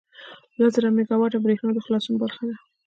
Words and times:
لس 0.59 0.71
زره 0.75 0.89
میګاوټه 0.95 1.37
بریښنا 1.43 1.71
د 1.73 1.79
خلاصون 1.85 2.15
برخه 2.21 2.43
ده. 2.49 2.55